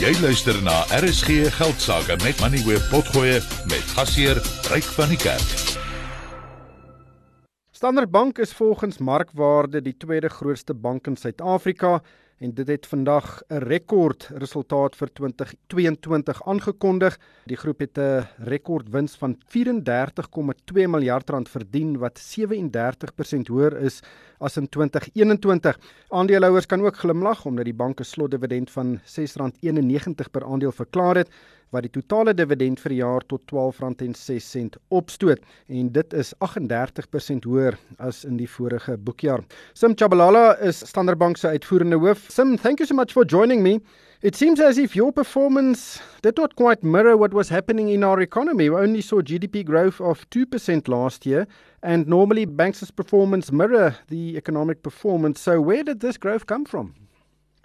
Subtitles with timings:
[0.00, 3.34] Jy luister na RSG Geldsaake met Money Web Potgoe
[3.68, 4.38] met gasheer
[4.72, 5.50] Ryk van die Kerk.
[7.76, 11.98] Standard Bank is volgens markwaarde die tweede grootste bank in Suid-Afrika
[12.40, 17.18] en dit het vandag 'n rekordresultaat vir 2022 aangekondig.
[17.44, 24.00] Die groep het 'n rekordwins van 34,2 miljard rand verdien wat 37% hoër is
[24.38, 25.78] as in 2021.
[26.08, 31.28] Aandeelhouers kan ook glimlag omdat die bank 'n slotdividend van R6.91 per aandeel verklaar het
[31.70, 37.78] wat die totale dividend vir die jaar tot R12.06 opstoot en dit is 38% hoër
[37.98, 39.44] as in die vorige boekjaar.
[39.74, 42.26] Sim Chabalala is Standard Bank se uitvoerende hoof.
[42.28, 43.80] Sim, thank you so much for joining me.
[44.22, 48.20] It seems as if your performance did not quite mirror what was happening in our
[48.20, 48.68] economy.
[48.68, 51.46] We only saw GDP growth of 2% last year
[51.82, 55.40] and normally banks' performance mirror the economic performance.
[55.40, 56.94] So where did this growth come from?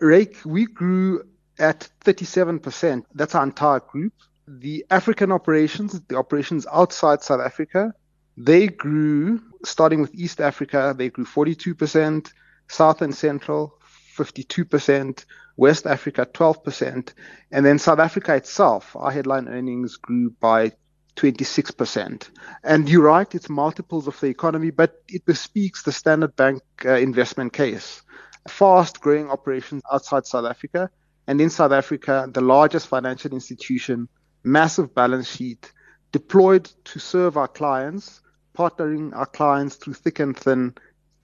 [0.00, 1.24] Rake, we grew
[1.58, 3.04] at 37%.
[3.14, 4.12] That's our entire group.
[4.46, 7.94] The African operations, the operations outside South Africa,
[8.36, 12.32] they grew, starting with East Africa, they grew 42%,
[12.68, 13.78] South and Central,
[14.16, 15.24] 52%,
[15.56, 17.12] West Africa, 12%,
[17.52, 20.72] and then South Africa itself, our headline earnings grew by
[21.16, 22.28] 26%.
[22.64, 26.94] And you're right, it's multiples of the economy, but it bespeaks the Standard Bank uh,
[26.94, 28.02] investment case.
[28.48, 30.90] Fast growing operations outside South Africa,
[31.26, 34.08] and in South Africa, the largest financial institution,
[34.42, 35.72] massive balance sheet,
[36.12, 38.20] deployed to serve our clients,
[38.56, 40.74] partnering our clients through thick and thin,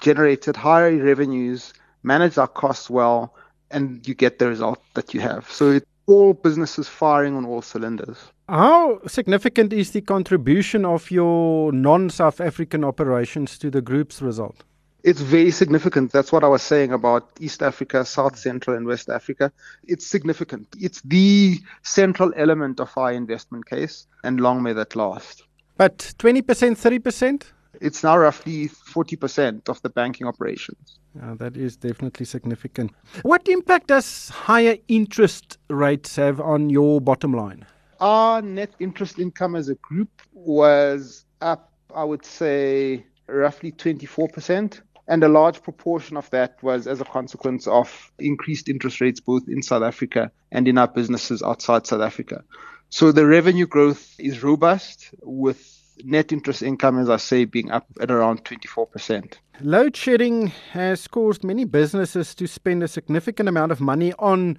[0.00, 3.34] generated higher revenues, managed our costs well,
[3.70, 5.50] and you get the result that you have.
[5.50, 8.18] So it's all businesses firing on all cylinders.
[8.48, 14.64] How significant is the contribution of your non South African operations to the group's result?
[15.02, 16.12] It's very significant.
[16.12, 19.50] That's what I was saying about East Africa, South Central, and West Africa.
[19.86, 20.68] It's significant.
[20.78, 25.44] It's the central element of our investment case, and long may that last.
[25.76, 27.42] But 20%, 30%?
[27.80, 30.98] It's now roughly 40% of the banking operations.
[31.16, 32.92] Yeah, that is definitely significant.
[33.22, 37.64] What impact does higher interest rates have on your bottom line?
[38.00, 44.80] Our net interest income as a group was up, I would say, roughly 24%.
[45.10, 49.48] And a large proportion of that was as a consequence of increased interest rates both
[49.48, 52.44] in South Africa and in our businesses outside South Africa.
[52.90, 57.86] So the revenue growth is robust with net interest income, as I say, being up
[58.00, 59.34] at around 24%.
[59.60, 64.58] Load shedding has caused many businesses to spend a significant amount of money on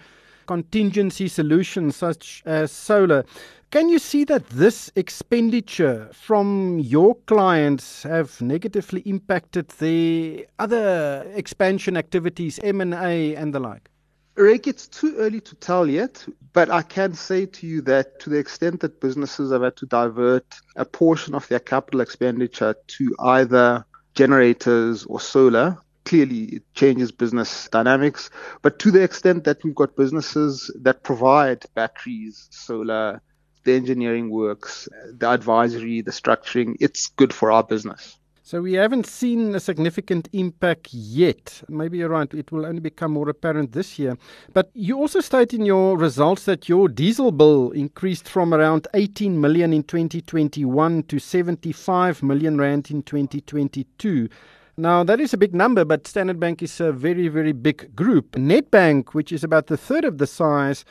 [0.51, 3.23] contingency solutions such as solar.
[3.71, 11.95] Can you see that this expenditure from your clients have negatively impacted the other expansion
[11.95, 13.89] activities, M&A and the like?
[14.35, 18.29] Rick, it's too early to tell yet, but I can say to you that to
[18.29, 23.15] the extent that businesses have had to divert a portion of their capital expenditure to
[23.19, 23.85] either
[24.15, 28.29] generators or solar, clearly it changes business dynamics.
[28.61, 33.21] But to the extent that we've got businesses that provide batteries, solar,
[33.63, 38.17] the engineering works, the advisory, the structuring, it's good for our business.
[38.43, 41.63] So we haven't seen a significant impact yet.
[41.69, 44.17] Maybe you're right, it will only become more apparent this year.
[44.51, 49.39] But you also state in your results that your diesel bill increased from around 18
[49.39, 54.27] million in 2021 to 75 million rand in 2022.
[54.81, 58.31] Now, that is a big number, but Standard Bank is a very, very big group.
[58.31, 60.85] Nedbank, which is about the third of the size,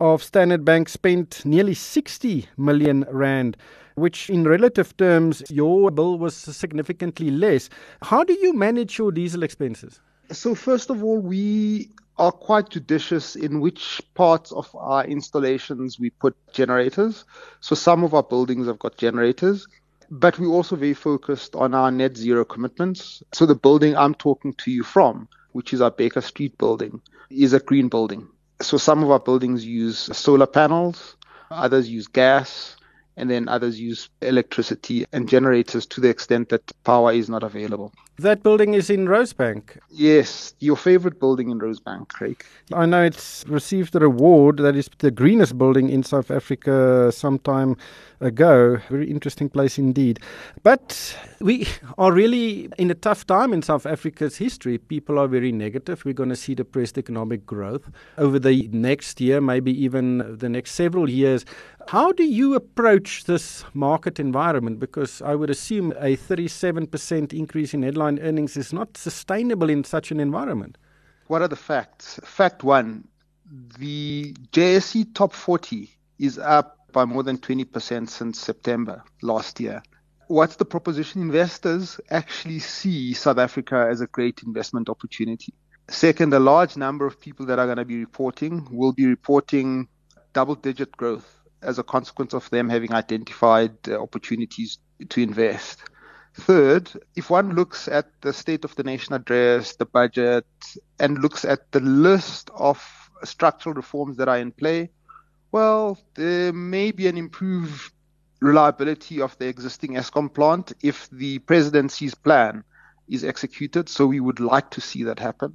[0.00, 3.56] of Standard Bank spent nearly 60 million rand,
[3.94, 7.70] which in relative terms, your bill was significantly less.
[8.02, 10.00] How do you manage your diesel expenses?
[10.32, 16.10] So, first of all, we are quite judicious in which parts of our installations we
[16.10, 17.24] put generators.
[17.60, 19.68] So, some of our buildings have got generators.
[20.10, 23.22] But we're also very focused on our net zero commitments.
[23.32, 27.52] So the building I'm talking to you from, which is our Baker Street building, is
[27.52, 28.26] a green building.
[28.60, 31.16] So some of our buildings use solar panels,
[31.50, 32.76] others use gas,
[33.16, 37.92] and then others use electricity and generators to the extent that power is not available.
[38.20, 39.78] That building is in Rosebank.
[39.90, 42.44] Yes, your favorite building in Rosebank, Craig.
[42.72, 47.38] I know it's received a reward that is the greenest building in South Africa some
[47.38, 47.76] time
[48.20, 48.78] ago.
[48.88, 50.18] Very interesting place indeed.
[50.64, 54.78] But we are really in a tough time in South Africa's history.
[54.78, 56.04] People are very negative.
[56.04, 60.72] We're going to see depressed economic growth over the next year, maybe even the next
[60.72, 61.44] several years.
[61.88, 64.78] How do you approach this market environment?
[64.78, 70.10] Because I would assume a 37% increase in headline earnings is not sustainable in such
[70.10, 70.78] an environment.
[71.26, 72.18] What are the facts?
[72.24, 73.04] Fact one
[73.78, 79.82] the JSE top 40 is up by more than 20% since September last year.
[80.26, 81.22] What's the proposition?
[81.22, 85.54] Investors actually see South Africa as a great investment opportunity.
[85.88, 89.88] Second, a large number of people that are going to be reporting will be reporting
[90.34, 94.78] double digit growth as a consequence of them having identified uh, opportunities
[95.08, 95.80] to invest.
[96.38, 100.46] Third, if one looks at the State of the Nation address, the budget,
[101.00, 102.80] and looks at the list of
[103.24, 104.90] structural reforms that are in play,
[105.50, 107.92] well, there may be an improved
[108.40, 112.62] reliability of the existing Eskom plant if the presidency's plan
[113.08, 113.88] is executed.
[113.88, 115.54] So we would like to see that happen.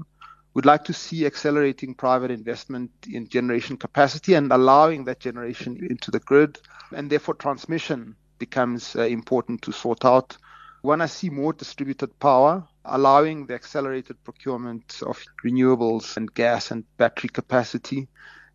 [0.53, 6.11] We'd like to see accelerating private investment in generation capacity and allowing that generation into
[6.11, 6.59] the grid.
[6.93, 10.37] And therefore, transmission becomes uh, important to sort out.
[10.83, 16.83] When I see more distributed power, allowing the accelerated procurement of renewables and gas and
[16.97, 18.09] battery capacity.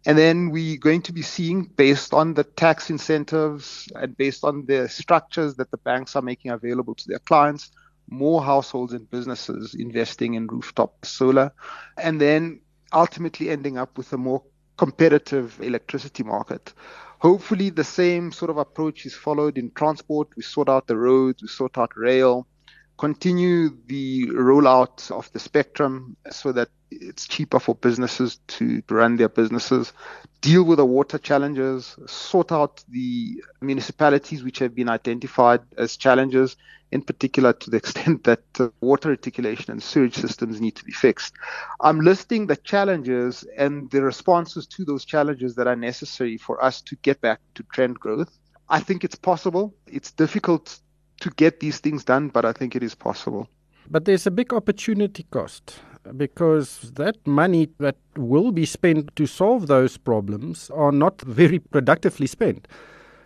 [0.05, 4.67] And then we're going to be seeing, based on the tax incentives and based on
[4.67, 7.71] the structures that the banks are making available to their clients,
[8.11, 11.51] more households and businesses investing in rooftop solar,
[11.97, 12.61] and then
[12.93, 14.43] ultimately ending up with a more
[14.79, 16.73] competitive electricity market.
[17.19, 20.29] Hopefully, the same sort of approach is followed in transport.
[20.37, 22.47] We sort out the roads, we sort out rail,
[22.99, 29.29] continue the rollout of the spectrum so that it's cheaper for businesses to run their
[29.29, 29.93] businesses,
[30.41, 36.57] deal with the water challenges, sort out the municipalities which have been identified as challenges,
[36.91, 40.93] in particular to the extent that uh, water reticulation and sewage systems need to be
[40.93, 41.35] fixed.
[41.81, 46.81] I'm listing the challenges and the responses to those challenges that are necessary for us
[46.83, 48.39] to get back to trend growth.
[48.69, 49.75] I think it's possible.
[49.87, 50.81] It's difficult
[51.21, 53.49] to get these things done, but I think it is possible.
[53.91, 55.81] But there's a big opportunity cost
[56.17, 62.27] because that money that will be spent to solve those problems are not very productively
[62.27, 62.69] spent.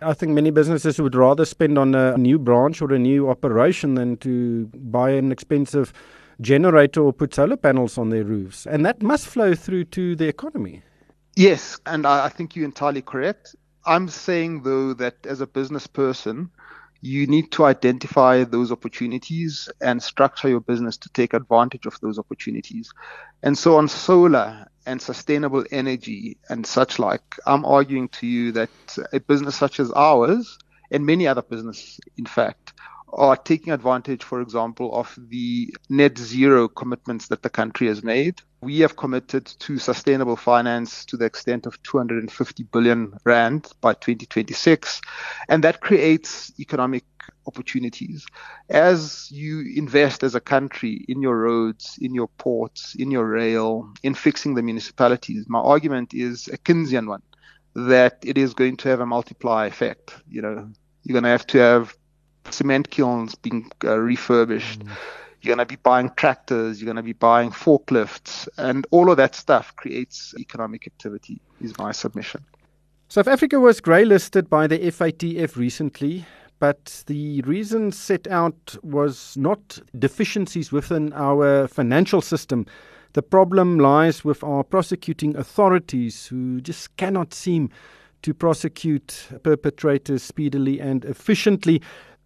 [0.01, 3.95] I think many businesses would rather spend on a new branch or a new operation
[3.95, 5.93] than to buy an expensive
[6.41, 8.65] generator or put solar panels on their roofs.
[8.65, 10.81] And that must flow through to the economy.
[11.35, 13.55] Yes, and I think you're entirely correct.
[13.85, 16.49] I'm saying, though, that as a business person,
[17.05, 22.17] you need to identify those opportunities and structure your business to take advantage of those
[22.17, 22.89] opportunities.
[23.43, 28.69] And so on solar and sustainable energy and such like, I'm arguing to you that
[29.11, 30.57] a business such as ours
[30.91, 32.71] and many other businesses, in fact,
[33.11, 38.41] are taking advantage, for example, of the net zero commitments that the country has made.
[38.63, 45.01] We have committed to sustainable finance to the extent of 250 billion rand by 2026,
[45.49, 47.03] and that creates economic
[47.45, 48.25] opportunities.
[48.69, 53.91] As you invest as a country in your roads, in your ports, in your rail,
[54.03, 57.23] in fixing the municipalities, my argument is a Keynesian one
[57.75, 60.15] that it is going to have a multiplier effect.
[60.29, 60.69] You know,
[61.03, 61.95] you're going to have to have
[62.49, 64.85] cement kilns being uh, refurbished.
[64.85, 64.91] Mm.
[65.43, 66.81] You're going to be buying tractors.
[66.81, 71.41] You're going to be buying forklifts, and all of that stuff creates economic activity.
[71.61, 72.45] Is my submission.
[73.09, 76.25] South Africa was grey listed by the FATF recently,
[76.59, 82.65] but the reason set out was not deficiencies within our financial system.
[83.11, 87.69] The problem lies with our prosecuting authorities who just cannot seem
[88.21, 91.81] to prosecute perpetrators speedily and efficiently.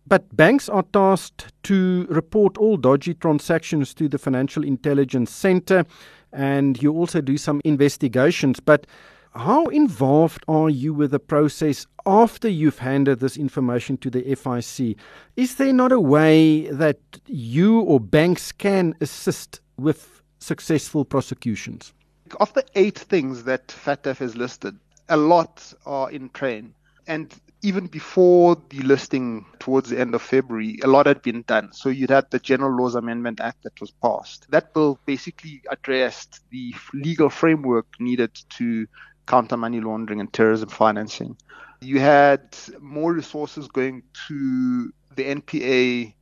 [0.08, 5.86] But banks are tasked to report all dodgy transactions to the Financial Intelligence Center,
[6.32, 8.62] and you also do some investigations.
[8.62, 8.88] But
[9.36, 14.96] how involved are you with the process after you've handed this information to the FIC?
[15.36, 21.94] Is there not a way that you or banks can assist with successful prosecutions?
[22.40, 24.78] Of the eight things that FATF has listed,
[25.10, 26.74] a lot are in train.
[27.08, 31.74] And even before the listing towards the end of February, a lot had been done.
[31.74, 34.46] So you'd had the General Laws Amendment Act that was passed.
[34.52, 38.88] That bill basically addressed the legal framework needed to
[39.26, 41.38] counter money laundering and terrorism financing.
[41.82, 46.14] You had more resources going to the NPA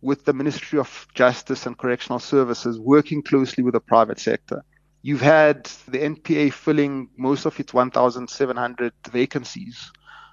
[0.00, 4.64] with the Ministry of Justice and Correctional Services working closely with the private sector.
[5.02, 9.90] You've had the NPA filling most of its 1,700 vacancies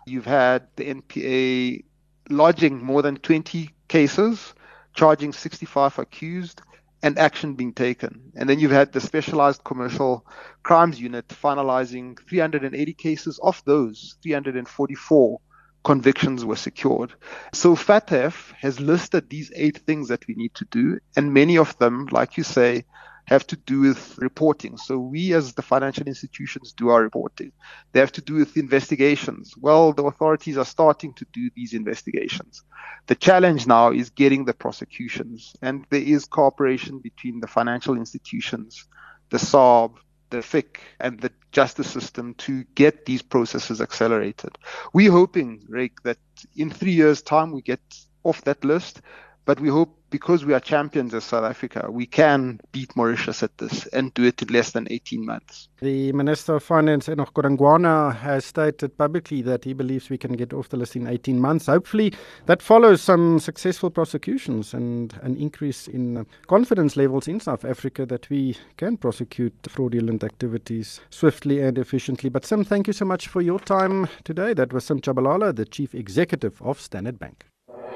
[0.09, 1.83] You've had the NPA
[2.29, 4.53] lodging more than 20 cases,
[4.93, 6.61] charging 65 accused,
[7.01, 8.31] and action being taken.
[8.35, 10.25] And then you've had the Specialized Commercial
[10.63, 13.39] Crimes Unit finalizing 380 cases.
[13.41, 15.39] Of those, 344
[15.83, 17.13] convictions were secured.
[17.53, 21.77] So FATF has listed these eight things that we need to do, and many of
[21.77, 22.85] them, like you say,
[23.29, 24.75] have to do with reporting.
[24.75, 27.51] So we as the financial institutions do our reporting.
[27.91, 29.53] They have to do with investigations.
[29.55, 32.63] Well, the authorities are starting to do these investigations.
[33.05, 38.87] The challenge now is getting the prosecutions and there is cooperation between the financial institutions,
[39.29, 39.97] the SARB,
[40.31, 44.57] the FIC and the justice system to get these processes accelerated.
[44.91, 46.17] We're hoping, Rick, that
[46.55, 47.81] in three years' time we get
[48.23, 49.01] off that list,
[49.45, 53.57] but we hope because we are champions as South Africa, we can beat Mauritius at
[53.57, 55.69] this and do it in less than 18 months.
[55.81, 60.53] The Minister of Finance, Enoch Godongwana, has stated publicly that he believes we can get
[60.53, 61.67] off the list in 18 months.
[61.67, 62.13] Hopefully,
[62.45, 68.29] that follows some successful prosecutions and an increase in confidence levels in South Africa that
[68.29, 72.29] we can prosecute fraudulent activities swiftly and efficiently.
[72.29, 74.53] But, Sim, thank you so much for your time today.
[74.53, 77.48] That was Sim Tshabalala, the Chief Executive of Standard Bank.